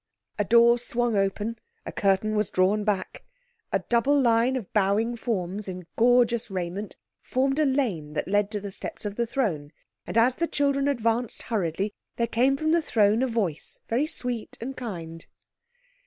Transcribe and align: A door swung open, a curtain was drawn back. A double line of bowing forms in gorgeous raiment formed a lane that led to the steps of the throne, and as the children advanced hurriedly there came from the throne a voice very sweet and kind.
A 0.39 0.43
door 0.43 0.79
swung 0.79 1.15
open, 1.15 1.59
a 1.85 1.91
curtain 1.91 2.35
was 2.35 2.49
drawn 2.49 2.83
back. 2.83 3.23
A 3.71 3.83
double 3.87 4.19
line 4.19 4.55
of 4.55 4.73
bowing 4.73 5.15
forms 5.15 5.67
in 5.67 5.85
gorgeous 5.95 6.49
raiment 6.49 6.97
formed 7.21 7.59
a 7.59 7.65
lane 7.65 8.13
that 8.13 8.27
led 8.27 8.49
to 8.49 8.59
the 8.59 8.71
steps 8.71 9.05
of 9.05 9.13
the 9.13 9.27
throne, 9.27 9.71
and 10.07 10.17
as 10.17 10.37
the 10.37 10.47
children 10.47 10.87
advanced 10.87 11.43
hurriedly 11.43 11.93
there 12.15 12.25
came 12.25 12.57
from 12.57 12.71
the 12.71 12.81
throne 12.81 13.21
a 13.21 13.27
voice 13.27 13.77
very 13.87 14.07
sweet 14.07 14.57
and 14.59 14.75
kind. 14.75 15.27